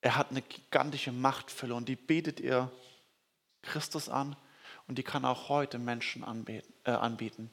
[0.00, 2.70] Er hat eine gigantische Machtfülle und die betet ihr
[3.62, 4.34] Christus an
[4.88, 7.50] und die kann auch heute Menschen anbeten, äh, anbieten.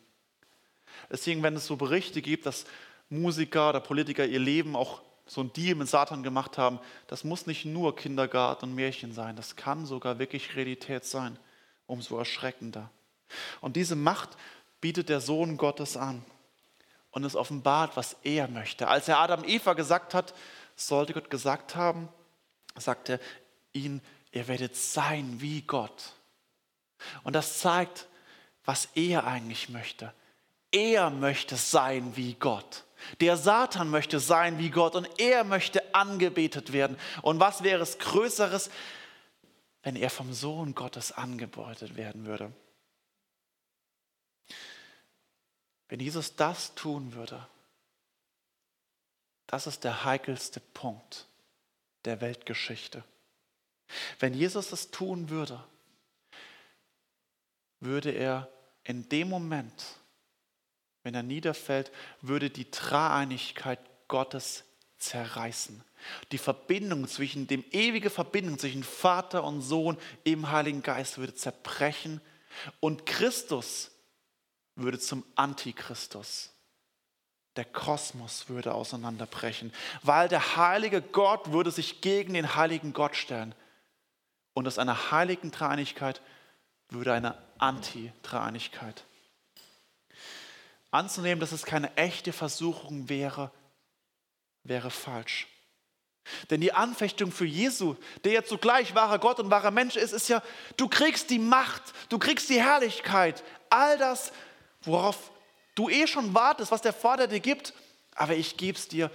[1.11, 2.65] Deswegen, wenn es so Berichte gibt, dass
[3.09, 7.45] Musiker oder Politiker ihr Leben auch so ein Deal mit Satan gemacht haben, das muss
[7.45, 11.37] nicht nur Kindergarten und Märchen sein, das kann sogar wirklich Realität sein,
[11.85, 12.89] umso erschreckender.
[13.61, 14.29] Und diese Macht
[14.81, 16.23] bietet der Sohn Gottes an
[17.11, 18.87] und es offenbart, was er möchte.
[18.87, 20.33] Als er Adam Eva gesagt hat,
[20.75, 22.09] sollte Gott gesagt haben,
[22.75, 23.19] sagte er
[23.73, 26.13] ihnen, ihr werdet sein wie Gott.
[27.23, 28.07] Und das zeigt,
[28.65, 30.13] was er eigentlich möchte.
[30.71, 32.83] Er möchte sein wie Gott.
[33.21, 36.97] Der Satan möchte sein wie Gott und er möchte angebetet werden.
[37.21, 38.69] Und was wäre es Größeres,
[39.83, 42.51] wenn er vom Sohn Gottes angebetet werden würde?
[45.89, 47.45] Wenn Jesus das tun würde,
[49.47, 51.25] das ist der heikelste Punkt
[52.05, 53.03] der Weltgeschichte.
[54.19, 55.63] Wenn Jesus das tun würde,
[57.79, 58.49] würde er
[58.83, 59.85] in dem Moment,
[61.03, 64.65] wenn er niederfällt, würde die Dreieinigkeit Gottes
[64.97, 65.83] zerreißen.
[66.31, 72.21] Die Verbindung zwischen dem ewige Verbindung zwischen Vater und Sohn im Heiligen Geist würde zerbrechen
[72.79, 73.91] und Christus
[74.77, 76.51] würde zum Antichristus.
[77.55, 83.55] Der Kosmos würde auseinanderbrechen, weil der heilige Gott würde sich gegen den heiligen Gott stellen.
[84.53, 86.21] Und aus einer heiligen Dreieinigkeit
[86.89, 89.03] würde eine Anti-Dreieinigkeit.
[90.91, 93.51] Anzunehmen, dass es keine echte Versuchung wäre,
[94.63, 95.47] wäre falsch.
[96.49, 100.27] Denn die Anfechtung für Jesu, der ja zugleich wahrer Gott und wahrer Mensch ist, ist
[100.27, 100.43] ja,
[100.75, 104.31] du kriegst die Macht, du kriegst die Herrlichkeit, all das,
[104.81, 105.31] worauf
[105.75, 107.73] du eh schon wartest, was der Vater dir gibt,
[108.15, 109.11] aber ich gebe es dir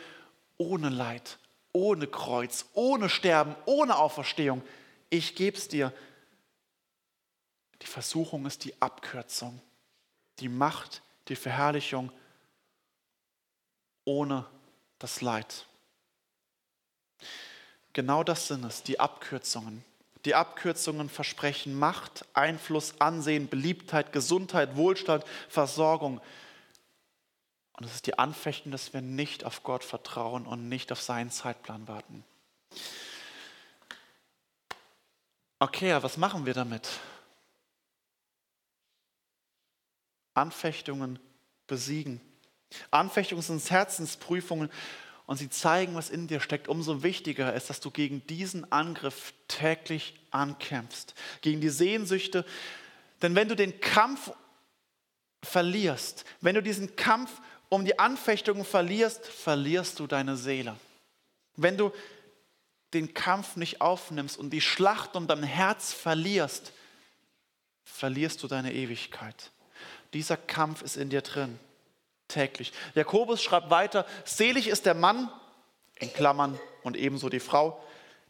[0.59, 1.39] ohne Leid,
[1.73, 4.63] ohne Kreuz, ohne Sterben, ohne Auferstehung.
[5.11, 5.93] Ich gebe es dir.
[7.83, 9.61] Die Versuchung ist die Abkürzung,
[10.39, 12.13] die Macht, die Verherrlichung
[14.05, 14.47] ohne
[14.99, 15.67] das Leid.
[17.93, 19.85] Genau das sind es, die Abkürzungen.
[20.25, 26.21] Die Abkürzungen versprechen Macht, Einfluss, Ansehen, Beliebtheit, Gesundheit, Wohlstand, Versorgung.
[27.73, 31.31] Und es ist die Anfechtung, dass wir nicht auf Gott vertrauen und nicht auf seinen
[31.31, 32.25] Zeitplan warten.
[35.59, 36.89] Okay, was machen wir damit?
[40.35, 41.19] Anfechtungen
[41.67, 42.21] besiegen.
[42.91, 44.71] Anfechtungen sind Herzensprüfungen
[45.27, 46.69] und sie zeigen, was in dir steckt.
[46.69, 52.45] Umso wichtiger ist, dass du gegen diesen Angriff täglich ankämpfst, gegen die Sehnsüchte.
[53.23, 54.33] Denn wenn du den Kampf
[55.43, 60.77] verlierst, wenn du diesen Kampf um die Anfechtungen verlierst, verlierst du deine Seele.
[61.57, 61.93] Wenn du
[62.93, 66.73] den Kampf nicht aufnimmst und die Schlacht um dein Herz verlierst,
[67.85, 69.51] verlierst du deine Ewigkeit.
[70.13, 71.59] Dieser Kampf ist in dir drin,
[72.33, 72.73] täglich.
[72.95, 75.31] Jakobus schreibt weiter, selig ist der Mann,
[75.97, 77.83] in Klammern und ebenso die Frau,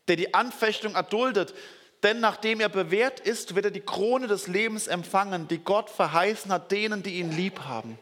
[0.08, 1.54] der die Anfechtung erduldet,
[2.02, 6.50] denn nachdem er bewährt ist, wird er die Krone des Lebens empfangen, die Gott verheißen
[6.52, 7.98] hat denen, die ihn lieb haben.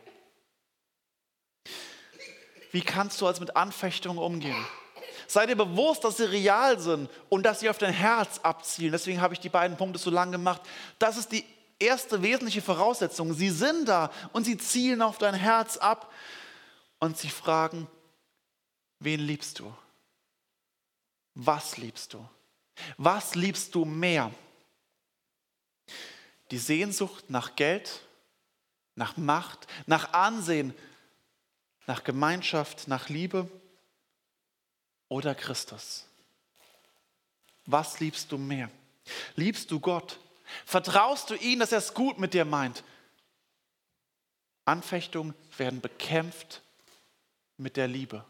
[2.73, 4.67] Wie kannst du als mit Anfechtungen umgehen?
[5.27, 8.93] Sei dir bewusst, dass sie real sind und dass sie auf dein Herz abzielen.
[8.93, 10.63] Deswegen habe ich die beiden Punkte so lang gemacht.
[10.99, 11.45] Das ist die
[11.81, 13.35] erste wesentliche Voraussetzung.
[13.35, 16.13] Sie sind da und sie zielen auf dein Herz ab
[16.99, 17.89] und sie fragen,
[18.99, 19.75] wen liebst du?
[21.35, 22.29] Was liebst du?
[22.97, 24.33] Was liebst du mehr?
[26.51, 28.01] Die Sehnsucht nach Geld,
[28.95, 30.75] nach Macht, nach Ansehen,
[31.87, 33.49] nach Gemeinschaft, nach Liebe
[35.09, 36.07] oder Christus?
[37.67, 38.71] Was liebst du mehr?
[39.37, 40.19] Liebst du Gott?
[40.65, 42.85] Vertraust du ihm, dass er es gut mit dir meint?
[44.65, 46.63] Anfechtungen werden bekämpft
[47.57, 48.25] mit der Liebe.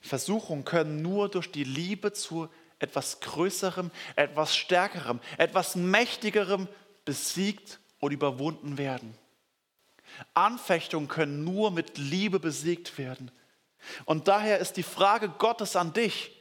[0.00, 2.48] Versuchungen können nur durch die Liebe zu
[2.78, 6.68] etwas Größerem, etwas Stärkerem, etwas Mächtigerem
[7.04, 9.16] besiegt und überwunden werden.
[10.34, 13.30] Anfechtungen können nur mit Liebe besiegt werden.
[14.04, 16.35] Und daher ist die Frage Gottes an dich,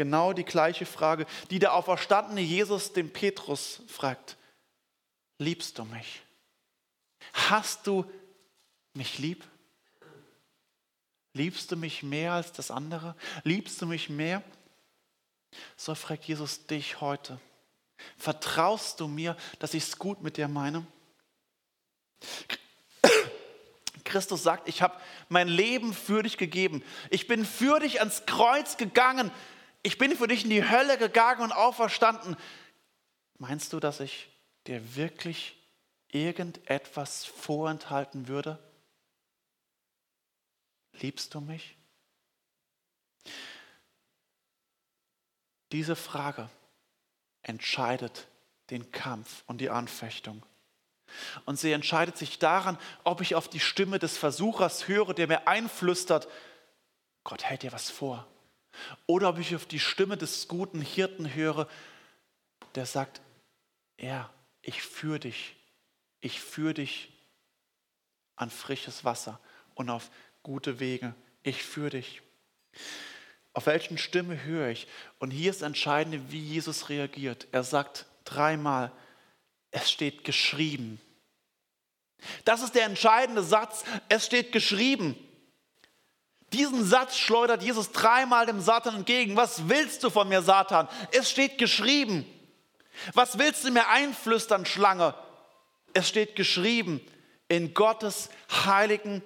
[0.00, 4.38] Genau die gleiche Frage, die der auferstandene Jesus dem Petrus fragt.
[5.36, 6.22] Liebst du mich?
[7.34, 8.10] Hast du
[8.94, 9.44] mich lieb?
[11.34, 13.14] Liebst du mich mehr als das andere?
[13.44, 14.42] Liebst du mich mehr?
[15.76, 17.38] So fragt Jesus dich heute.
[18.16, 20.86] Vertraust du mir, dass ich es gut mit dir meine?
[24.04, 24.98] Christus sagt, ich habe
[25.28, 26.82] mein Leben für dich gegeben.
[27.10, 29.30] Ich bin für dich ans Kreuz gegangen
[29.82, 32.36] ich bin für dich in die Hölle gegangen und auferstanden.
[33.38, 34.28] Meinst du, dass ich
[34.66, 35.56] dir wirklich
[36.08, 38.58] irgendetwas vorenthalten würde?
[40.92, 41.76] Liebst du mich?
[45.72, 46.50] Diese Frage
[47.42, 48.26] entscheidet
[48.70, 50.44] den Kampf und die Anfechtung.
[51.44, 55.48] Und sie entscheidet sich daran, ob ich auf die Stimme des Versuchers höre, der mir
[55.48, 56.28] einflüstert,
[57.24, 58.26] Gott hält dir was vor.
[59.06, 61.68] Oder ob ich auf die Stimme des guten Hirten höre,
[62.74, 63.20] der sagt,
[63.98, 64.30] ja,
[64.62, 65.56] ich führe dich,
[66.20, 67.12] ich führe dich
[68.36, 69.38] an frisches Wasser
[69.74, 70.10] und auf
[70.42, 71.14] gute Wege.
[71.42, 72.22] Ich führe dich.
[73.52, 74.86] Auf welchen Stimme höre ich?
[75.18, 77.48] Und hier ist entscheidend, wie Jesus reagiert.
[77.52, 78.92] Er sagt dreimal,
[79.70, 81.00] es steht geschrieben.
[82.44, 83.84] Das ist der entscheidende Satz.
[84.08, 85.16] Es steht geschrieben.
[86.52, 89.36] Diesen Satz schleudert Jesus dreimal dem Satan entgegen.
[89.36, 90.88] Was willst du von mir, Satan?
[91.12, 92.26] Es steht geschrieben.
[93.14, 95.14] Was willst du mir einflüstern, Schlange?
[95.92, 97.00] Es steht geschrieben
[97.48, 99.22] in Gottes heiligen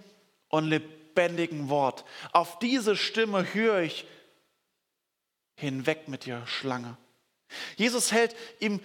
[0.48, 2.04] und lebendigen Wort.
[2.32, 4.06] Auf diese Stimme höre ich
[5.56, 6.96] hinweg mit dir, Schlange.
[7.76, 8.80] Jesus hält ihm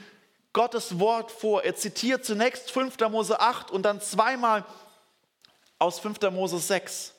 [0.53, 1.63] Gottes Wort vor.
[1.63, 2.97] Er zitiert zunächst 5.
[3.09, 4.65] Mose 8 und dann zweimal
[5.77, 6.21] aus 5.
[6.31, 7.13] Mose 6.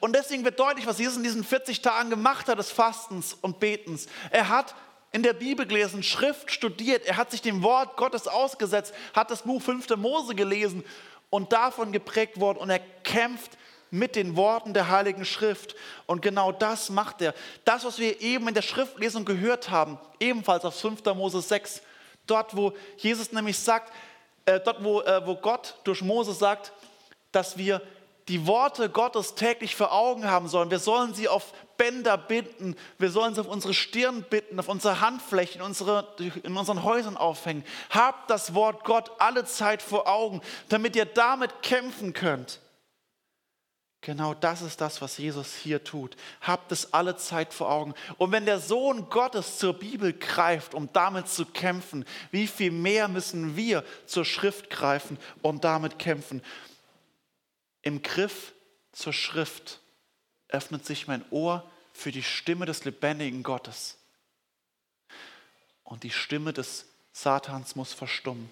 [0.00, 3.60] Und deswegen wird deutlich, was Jesus in diesen 40 Tagen gemacht hat des Fastens und
[3.60, 4.06] Betens.
[4.30, 4.74] Er hat
[5.12, 9.42] in der Bibel gelesen, Schrift studiert, er hat sich dem Wort Gottes ausgesetzt, hat das
[9.42, 9.96] Buch 5.
[9.96, 10.84] Mose gelesen
[11.30, 13.52] und davon geprägt worden und er kämpft
[13.90, 15.74] mit den Worten der Heiligen Schrift.
[16.06, 17.34] Und genau das macht er.
[17.64, 21.04] Das, was wir eben in der Schriftlesung gehört haben, ebenfalls aus 5.
[21.14, 21.82] Mose 6,
[22.26, 23.92] dort, wo Jesus nämlich sagt,
[24.44, 26.72] äh, dort, wo, äh, wo Gott durch Mose sagt,
[27.32, 27.82] dass wir
[28.28, 30.70] die Worte Gottes täglich vor Augen haben sollen.
[30.70, 35.00] Wir sollen sie auf Bänder binden, wir sollen sie auf unsere Stirn binden, auf unsere
[35.00, 36.06] Handflächen, unsere,
[36.42, 37.64] in unseren Häusern aufhängen.
[37.90, 42.60] Habt das Wort Gott alle Zeit vor Augen, damit ihr damit kämpfen könnt.
[44.00, 46.16] Genau das ist das, was Jesus hier tut.
[46.40, 47.94] Habt es alle Zeit vor Augen.
[48.16, 53.08] Und wenn der Sohn Gottes zur Bibel greift, um damit zu kämpfen, wie viel mehr
[53.08, 56.42] müssen wir zur Schrift greifen und damit kämpfen?
[57.88, 58.52] Im Griff
[58.92, 59.80] zur Schrift
[60.48, 63.96] öffnet sich mein Ohr für die Stimme des lebendigen Gottes.
[65.84, 66.84] Und die Stimme des
[67.14, 68.50] Satans muss verstummen.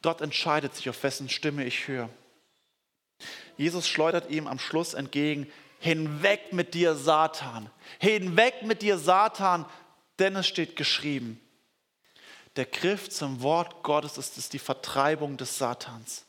[0.00, 2.08] Dort entscheidet sich, auf wessen Stimme ich höre.
[3.58, 7.68] Jesus schleudert ihm am Schluss entgegen, hinweg mit dir, Satan,
[7.98, 9.66] hinweg mit dir, Satan,
[10.18, 11.38] denn es steht geschrieben.
[12.56, 16.24] Der Griff zum Wort Gottes ist, ist die Vertreibung des Satans.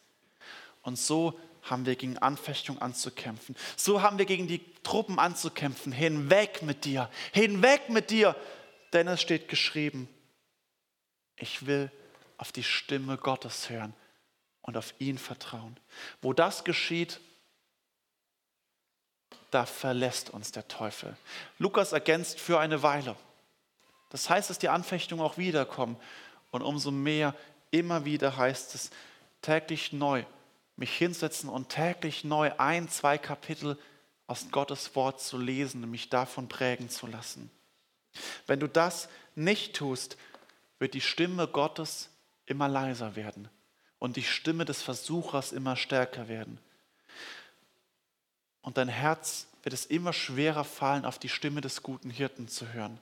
[0.81, 3.55] Und so haben wir gegen Anfechtung anzukämpfen.
[3.77, 5.91] So haben wir gegen die Truppen anzukämpfen.
[5.91, 8.35] Hinweg mit dir, hinweg mit dir,
[8.91, 10.07] denn es steht geschrieben,
[11.37, 11.91] ich will
[12.37, 13.93] auf die Stimme Gottes hören
[14.61, 15.79] und auf ihn vertrauen.
[16.21, 17.19] Wo das geschieht,
[19.51, 21.15] da verlässt uns der Teufel.
[21.59, 23.15] Lukas ergänzt für eine Weile.
[24.09, 25.95] Das heißt, dass die Anfechtungen auch wiederkommen.
[26.51, 27.35] Und umso mehr,
[27.71, 28.91] immer wieder heißt es,
[29.41, 30.23] täglich neu
[30.75, 33.77] mich hinsetzen und täglich neu ein, zwei Kapitel
[34.27, 37.51] aus Gottes Wort zu lesen und mich davon prägen zu lassen.
[38.47, 40.17] Wenn du das nicht tust,
[40.79, 42.09] wird die Stimme Gottes
[42.45, 43.49] immer leiser werden
[43.99, 46.59] und die Stimme des Versuchers immer stärker werden.
[48.61, 52.73] Und dein Herz wird es immer schwerer fallen, auf die Stimme des guten Hirten zu
[52.73, 52.99] hören.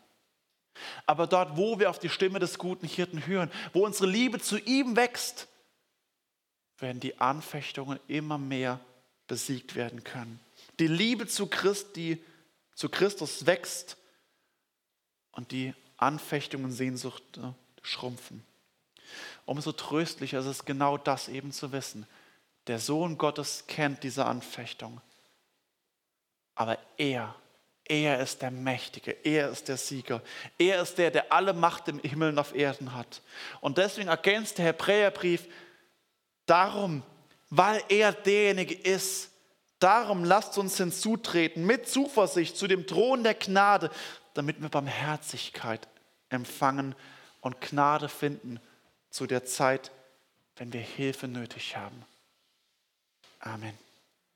[1.06, 4.58] Aber dort, wo wir auf die Stimme des guten Hirten hören, wo unsere Liebe zu
[4.58, 5.48] ihm wächst,
[6.82, 8.80] werden die Anfechtungen immer mehr
[9.28, 10.40] besiegt werden können.
[10.80, 12.24] Die Liebe zu, Christi,
[12.76, 13.98] zu Christus wächst
[15.32, 17.24] und die Anfechtungen Sehnsucht
[17.82, 18.44] schrumpfen.
[19.46, 22.08] Umso tröstlicher ist es genau das eben zu wissen.
[22.68, 25.02] Der Sohn Gottes kennt diese Anfechtung.
[26.56, 27.36] Aber er,
[27.86, 30.22] er ist der Mächtige, er ist der Sieger,
[30.58, 33.22] er ist der, der alle Macht im Himmel und auf Erden hat.
[33.62, 35.48] Und deswegen ergänzt der Hebräerbrief
[36.46, 37.04] darum,
[37.50, 39.30] weil er derjenige ist,
[39.80, 43.92] darum lasst uns hinzutreten mit Zuversicht zu dem Thron der Gnade,
[44.34, 45.88] damit wir Barmherzigkeit
[46.30, 46.96] empfangen
[47.42, 48.60] und Gnade finden
[49.10, 49.92] zu der Zeit,
[50.56, 52.06] wenn wir Hilfe nötig haben.
[53.40, 53.78] Amen.